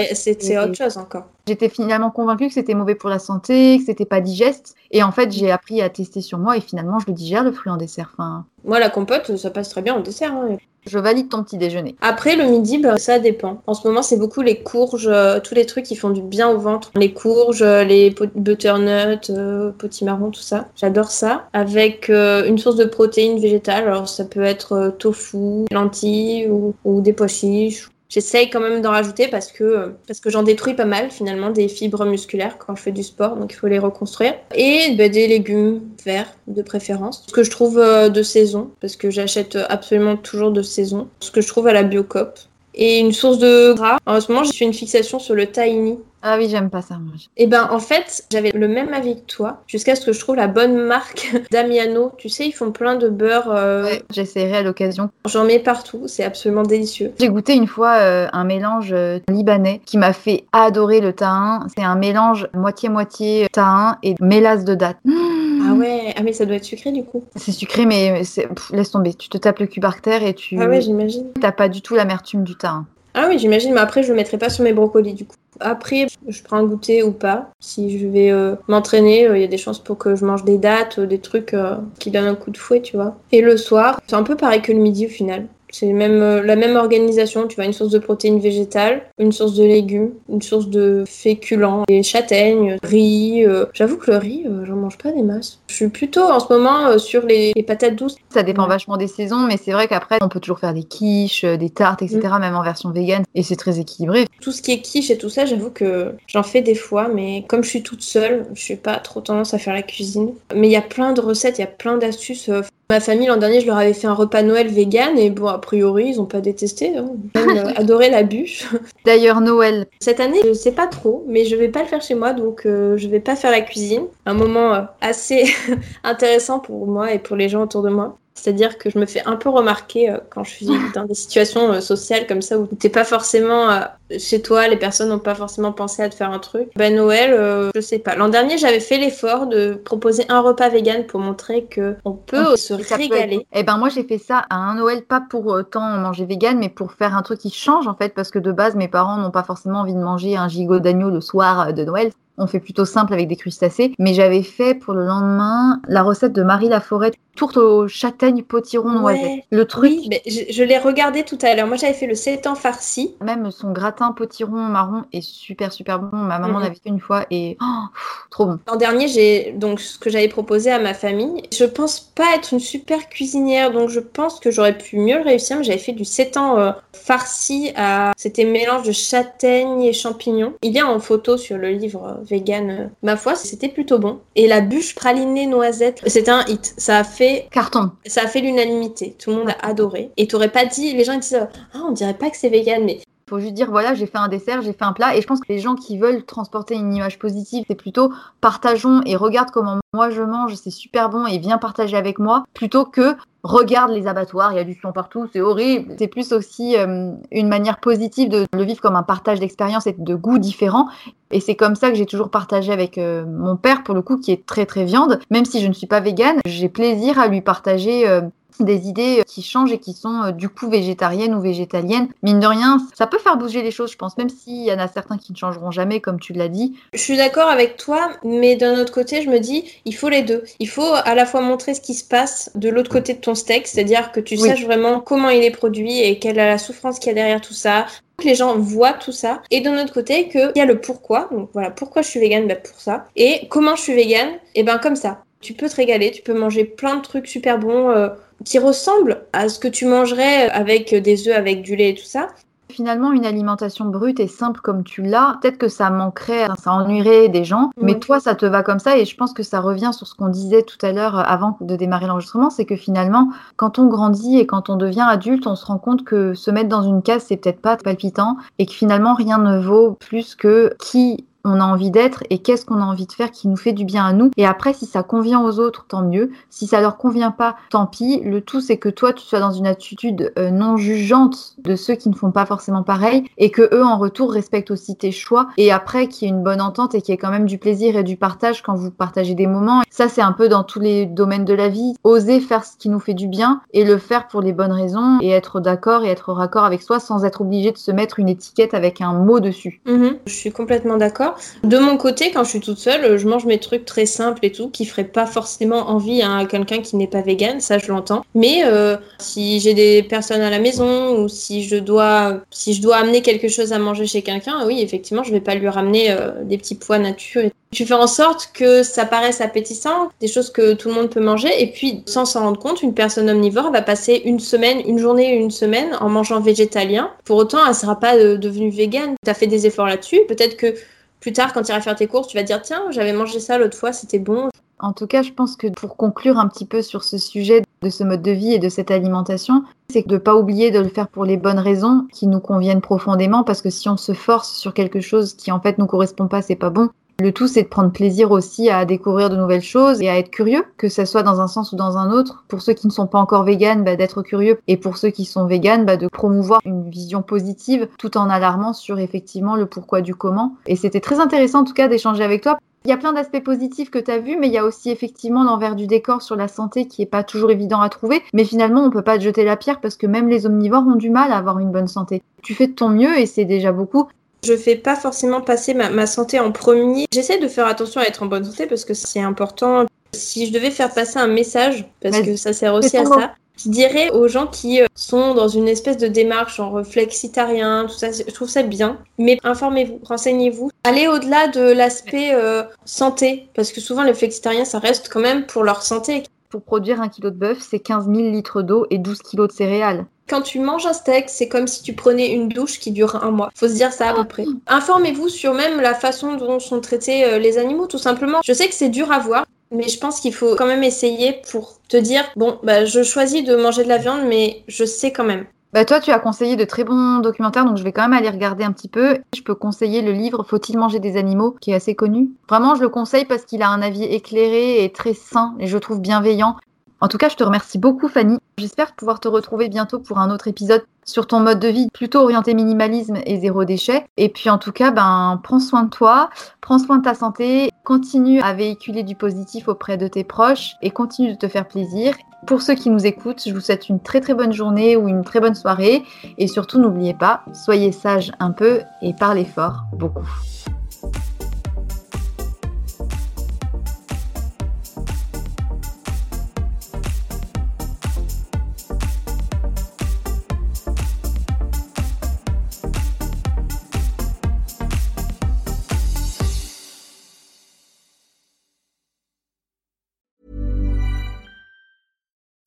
[0.53, 1.25] Et- autre chose encore.
[1.49, 4.75] J'étais finalement convaincue que c'était mauvais pour la santé, que c'était pas digeste.
[4.91, 7.51] Et en fait, j'ai appris à tester sur moi et finalement, je le digère le
[7.51, 8.11] fruit en dessert.
[8.13, 10.31] Enfin, Moi, la compote, ça passe très bien au dessert.
[10.33, 10.57] hein.
[10.87, 11.95] je valide ton petit déjeuner.
[12.01, 13.61] Après, le midi, bah, ça dépend.
[13.67, 16.49] En ce moment, c'est beaucoup les courges, euh, tous les trucs qui font du bien
[16.49, 16.89] au ventre.
[16.95, 20.67] Les courges, euh, les butternuts, euh, potimarron, tout ça.
[20.75, 21.47] J'adore ça.
[21.53, 23.87] Avec euh, une source de protéines végétales.
[23.87, 27.89] Alors, ça peut être tofu, lentilles ou, ou des pois chiches.
[28.09, 31.67] J'essaye quand même d'en rajouter parce que, parce que j'en détruis pas mal finalement des
[31.67, 34.33] fibres musculaires quand je fais du sport, donc il faut les reconstruire.
[34.55, 37.23] Et bah, des légumes verts de préférence.
[37.27, 41.07] Ce que je trouve euh, de saison, parce que j'achète absolument toujours de saison.
[41.19, 42.39] Ce que je trouve à la Biocoop.
[42.73, 43.97] et une source de gras.
[44.05, 45.99] En ce moment, j'ai fait une fixation sur le tahini.
[46.21, 46.97] Ah oui, j'aime pas ça.
[46.97, 47.13] Moi.
[47.37, 50.35] Et ben en fait, j'avais le même avis que toi, jusqu'à ce que je trouve
[50.35, 52.11] la bonne marque Damiano.
[52.17, 53.51] Tu sais, ils font plein de beurre.
[53.51, 53.85] Euh...
[53.85, 55.09] Ouais, j'essaierai à l'occasion.
[55.25, 57.13] J'en mets partout, c'est absolument délicieux.
[57.19, 61.65] J'ai goûté une fois euh, un mélange euh, libanais qui m'a fait adorer le tahin.
[61.75, 64.97] C'est un mélange moitié-moitié tahin et mélasse de date.
[65.07, 67.23] Ah ouais, ah mais ça doit être sucré du coup.
[67.35, 69.13] C'est sucré, mais pff, laisse tomber.
[69.13, 71.27] Tu te tapes le cul par terre et tu Ah ouais, j'imagine.
[71.39, 72.85] t'as pas du tout l'amertume du tahin.
[73.13, 75.35] Ah oui, j'imagine, mais après, je le mettrai pas sur mes brocolis du coup.
[75.59, 77.49] Après, je prends un goûter ou pas.
[77.59, 80.45] Si je vais euh, m'entraîner, euh, il y a des chances pour que je mange
[80.45, 83.17] des dates, euh, des trucs euh, qui donnent un coup de fouet, tu vois.
[83.31, 85.47] Et le soir, c'est un peu pareil que le midi au final.
[85.71, 89.53] C'est même, euh, la même organisation, tu vois, une source de protéines végétales, une source
[89.55, 93.45] de légumes, une source de féculents, des châtaignes, riz.
[93.45, 93.65] euh.
[93.73, 95.59] J'avoue que le riz, euh, j'en mange pas des masses.
[95.67, 98.15] Je suis plutôt en ce moment euh, sur les, les patates douces.
[98.29, 101.45] Ça dépend vachement des saisons, mais c'est vrai qu'après, on peut toujours faire des quiches,
[101.45, 102.39] des tartes, etc., Mm.
[102.41, 104.25] même en version vegan, et c'est très équilibré.
[104.41, 107.45] Tout ce qui est quiche et tout ça, j'avoue que j'en fais des fois, mais
[107.47, 110.31] comme je suis toute seule, je suis pas trop tendance à faire la cuisine.
[110.55, 112.49] Mais il y a plein de recettes, il y a plein d'astuces.
[112.91, 115.59] Ma famille, l'an dernier, je leur avais fait un repas Noël vegan, et bon, a
[115.59, 116.97] priori, ils ont pas détesté.
[116.97, 117.11] Hein.
[117.35, 118.67] Ils euh, adoré la bûche.
[119.05, 122.15] D'ailleurs, Noël, Cette année, je sais pas trop, mais je vais pas le faire chez
[122.15, 124.07] moi, donc euh, je vais pas faire la cuisine.
[124.25, 125.53] Un moment euh, assez
[126.03, 128.17] intéressant pour moi et pour les gens autour de moi.
[128.41, 131.73] C'est-à-dire que je me fais un peu remarquer euh, quand je suis dans des situations
[131.73, 133.81] euh, sociales comme ça où t'es pas forcément euh,
[134.17, 136.69] chez toi, les personnes n'ont pas forcément pensé à te faire un truc.
[136.75, 138.15] Ben Noël, euh, je sais pas.
[138.15, 142.55] L'an dernier, j'avais fait l'effort de proposer un repas vegan pour montrer que on peut
[142.55, 143.35] se ça peut régaler.
[143.35, 146.57] être- Eh ben moi j'ai fait ça à un Noël pas pour autant manger vegan
[146.57, 149.17] mais pour faire un truc qui change en fait parce que de base mes parents
[149.17, 152.11] n'ont pas forcément envie de manger un gigot d'agneau le soir de Noël.
[152.41, 156.31] On fait plutôt simple avec des crustacés, mais j'avais fait pour le lendemain la recette
[156.31, 159.23] de Marie Laforêt, tourte aux châtaignes potiron noisettes.
[159.23, 159.45] Ouais.
[159.49, 161.67] Le truc, Oui, mais je, je l'ai regardé tout à l'heure.
[161.67, 163.15] Moi, j'avais fait le 7 ans farci.
[163.21, 166.17] même son gratin potiron marron est super super bon.
[166.17, 166.63] Ma maman Mhm.
[166.63, 168.59] l'avait fait une fois et oh, pff, trop bon.
[168.67, 171.41] L'an dernier, j'ai donc ce que j'avais proposé à ma famille.
[171.53, 175.23] Je pense pas être une super cuisinière, donc je pense que j'aurais pu mieux le
[175.23, 175.57] réussir.
[175.57, 178.11] Mais j'avais fait du 7 ans euh, farci à.
[178.17, 180.53] C'était mélange de châtaignes et champignons.
[180.61, 182.69] Il y a en photo sur le livre euh, vegan.
[182.69, 184.19] euh, ma foi, c'était plutôt bon.
[184.35, 186.73] Et la bûche pralinée noisette, c'était un hit.
[186.77, 187.91] Ça a fait Carton.
[188.05, 189.15] ça a fait l'unanimité.
[189.17, 190.11] Tout le monde a adoré.
[190.17, 192.83] Et t'aurais pas dit, les gens ils disent, ah on dirait pas que c'est vegan,
[192.85, 195.15] mais faut juste dire voilà j'ai fait un dessert j'ai fait un plat.
[195.15, 198.11] Et je pense que les gens qui veulent transporter une image positive c'est plutôt
[198.41, 202.43] partageons et regarde comment moi je mange c'est super bon et viens partager avec moi
[202.53, 205.95] plutôt que regarde les abattoirs il y a du sang partout c'est horrible.
[205.97, 209.95] C'est plus aussi euh, une manière positive de le vivre comme un partage d'expérience et
[209.97, 210.89] de goûts différents
[211.31, 214.17] et c'est comme ça que j'ai toujours partagé avec euh, mon père pour le coup
[214.17, 215.19] qui est très très viande.
[215.29, 218.21] Même si je ne suis pas végane j'ai plaisir à lui partager euh,
[218.63, 222.07] des idées qui changent et qui sont euh, du coup végétariennes ou végétaliennes.
[222.23, 224.79] Mine de rien, ça peut faire bouger les choses, je pense, même s'il y en
[224.79, 226.75] a certains qui ne changeront jamais, comme tu l'as dit.
[226.93, 230.21] Je suis d'accord avec toi, mais d'un autre côté, je me dis, il faut les
[230.21, 230.43] deux.
[230.59, 233.35] Il faut à la fois montrer ce qui se passe de l'autre côté de ton
[233.35, 234.47] steak, c'est-à-dire que tu Oui.
[234.47, 237.41] saches vraiment comment il est produit et quelle est la souffrance qu'il y a derrière
[237.41, 237.85] tout ça.
[238.17, 239.41] Que les gens voient tout ça.
[239.49, 241.29] Et d'un autre côté, qu'il y a le pourquoi.
[241.31, 242.47] Donc voilà, pourquoi je suis végane?
[242.47, 243.05] Ben Pour ça.
[243.15, 244.31] Et comment je suis végane?
[244.55, 245.23] Et ben comme ça.
[245.41, 248.09] Tu peux te régaler, tu peux manger plein de trucs super bons euh,
[248.45, 252.05] qui ressemblent à ce que tu mangerais avec des œufs, avec du lait et tout
[252.05, 252.27] ça.
[252.71, 257.27] Finalement, une alimentation brute et simple comme tu l'as, peut-être que ça manquerait, ça ennuierait
[257.27, 258.95] des gens, mais toi, ça te va comme ça.
[258.95, 261.57] Et je pense que ça revient sur ce qu'on disait tout à l'heure euh, avant
[261.61, 265.55] de démarrer l'enregistrement, c'est que finalement, quand on grandit et quand on devient adulte, on
[265.55, 268.73] se rend compte que se mettre dans une case, c'est peut-être pas palpitant et que
[268.73, 272.85] finalement, rien ne vaut plus que qui on a envie d'être et qu'est-ce qu'on a
[272.85, 274.31] envie de faire qui nous fait du bien à nous.
[274.37, 276.31] Et après, si ça convient aux autres, tant mieux.
[276.49, 278.21] Si ça leur convient pas, tant pis.
[278.23, 281.95] Le tout, c'est que toi, tu sois dans une attitude euh, non jugeante de ceux
[281.95, 285.47] qui ne font pas forcément pareil et que eux, en retour, respectent aussi tes choix.
[285.57, 287.57] Et après, qu'il y ait une bonne entente et qu'il y ait quand même du
[287.57, 289.81] plaisir et du partage quand vous partagez des moments.
[289.89, 291.95] Ça, c'est un peu dans tous les domaines de la vie.
[292.03, 295.19] Oser faire ce qui nous fait du bien et le faire pour les bonnes raisons
[295.21, 298.29] et être d'accord et être raccord avec soi sans être obligé de se mettre une
[298.29, 299.81] étiquette avec un mot dessus.
[299.85, 301.28] Mhm, Je suis complètement d'accord.
[301.63, 304.51] De mon côté, quand je suis toute seule, je mange mes trucs très simples et
[304.51, 308.23] tout, qui feraient pas forcément envie à quelqu'un qui n'est pas vegan, ça je l'entends.
[308.35, 312.81] Mais euh, si j'ai des personnes à la maison ou si je dois, si je
[312.81, 316.11] dois amener quelque chose à manger chez quelqu'un, oui, effectivement, je vais pas lui ramener
[316.11, 317.41] euh, des petits pois nature.
[317.41, 317.51] Et...
[317.71, 321.19] Tu fais en sorte que ça paraisse appétissant, des choses que tout le monde peut
[321.19, 324.97] manger, et puis sans s'en rendre compte, une personne omnivore va passer une semaine, une
[324.97, 327.11] journée, une semaine en mangeant végétalien.
[327.25, 329.13] Pour autant, elle sera pas euh, devenue végane.
[329.23, 330.21] Tu as fait des efforts là-dessus.
[330.27, 330.73] Peut-être que
[331.19, 333.57] plus tard, quand tu iras faire tes courses, tu vas dire tiens, j'avais mangé ça
[333.57, 334.49] l'autre fois, c'était bon.
[334.79, 337.89] En tout cas, je pense que pour conclure un petit peu sur ce sujet de
[337.89, 340.87] ce mode de vie et de cette alimentation, c'est de ne pas oublier de le
[340.87, 344.53] faire pour les bonnes raisons qui nous conviennent profondément, parce que si on se force
[344.53, 346.89] sur quelque chose qui en fait nous correspond pas, c'est pas bon.
[347.19, 350.31] Le tout, c'est de prendre plaisir aussi à découvrir de nouvelles choses et à être
[350.31, 352.45] curieux, que ce soit dans un sens ou dans un autre.
[352.47, 354.59] Pour ceux qui ne sont pas encore véganes, bah, d'être curieux.
[354.67, 358.71] Et pour ceux qui sont véganes, bah, de promouvoir une vision positive tout en alarmant
[358.71, 360.55] sur effectivement le pourquoi du comment.
[360.65, 362.57] Et c'était très intéressant en tout cas d'échanger avec toi.
[362.85, 364.89] Il y a plein d'aspects positifs que tu as vus, mais il y a aussi
[364.89, 368.21] effectivement l'envers du décor sur la santé qui est pas toujours évident à trouver.
[368.33, 370.95] Mais finalement, on peut pas te jeter la pierre parce que même les omnivores ont
[370.95, 372.23] du mal à avoir une bonne santé.
[372.41, 374.07] Tu fais de ton mieux et c'est déjà beaucoup.
[374.43, 377.05] Je fais pas forcément passer ma, santé en premier.
[377.13, 379.85] J'essaie de faire attention à être en bonne santé parce que c'est important.
[380.13, 383.33] Si je devais faire passer un message, parce que ça sert aussi à ça,
[383.63, 387.97] je dirais aux gens qui euh, sont dans une espèce de démarche en réflexitarien, tout
[387.97, 388.99] ça, je trouve ça bien.
[389.17, 390.71] Mais informez-vous, renseignez-vous.
[390.85, 395.45] Allez au-delà de l'aspect euh, santé, parce que souvent les flexitariens, ça reste quand même
[395.45, 396.23] pour leur santé.
[396.49, 399.53] Pour produire un kilo de bœuf, c'est 15 000 litres d'eau et 12 kilos de
[399.53, 400.05] céréales.
[400.29, 403.31] Quand tu manges un steak, c'est comme si tu prenais une douche qui dure un
[403.31, 403.49] mois.
[403.55, 404.45] Faut se dire ça à peu près.
[404.67, 408.39] Informez-vous sur même la façon dont sont traités euh, les animaux, tout simplement.
[408.45, 411.41] Je sais que c'est dur à voir, mais je pense qu'il faut quand même essayer
[411.51, 415.11] pour te dire bon, bah, je choisis de manger de la viande, mais je sais
[415.11, 415.45] quand même.
[415.71, 418.29] Bah toi, tu as conseillé de très bons documentaires, donc je vais quand même aller
[418.29, 419.19] regarder un petit peu.
[419.35, 422.29] Je peux conseiller le livre Faut-il manger des animaux, qui est assez connu.
[422.49, 425.77] Vraiment, je le conseille parce qu'il a un avis éclairé et très sain, et je
[425.77, 426.55] trouve bienveillant.
[427.01, 428.37] En tout cas, je te remercie beaucoup, Fanny.
[428.57, 432.19] J'espère pouvoir te retrouver bientôt pour un autre épisode sur ton mode de vie plutôt
[432.19, 434.05] orienté minimalisme et zéro déchet.
[434.17, 436.29] Et puis, en tout cas, ben, prends soin de toi,
[436.59, 440.91] prends soin de ta santé, continue à véhiculer du positif auprès de tes proches et
[440.91, 442.15] continue de te faire plaisir.
[442.45, 445.23] Pour ceux qui nous écoutent, je vous souhaite une très très bonne journée ou une
[445.23, 446.03] très bonne soirée.
[446.37, 450.29] Et surtout, n'oubliez pas, soyez sages un peu et parlez fort beaucoup.